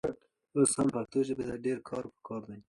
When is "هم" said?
0.77-0.87